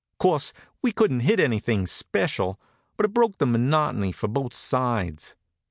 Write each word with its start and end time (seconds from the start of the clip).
'Course, 0.17 0.51
we 0.81 0.91
couldn't 0.91 1.19
hit 1.19 1.39
anything 1.39 1.85
special, 1.85 2.59
but 2.97 3.05
it 3.05 3.13
broke 3.13 3.37
the 3.37 3.45
monotony 3.45 4.11
for 4.11 4.27
both 4.27 4.51
sides. 4.55 5.35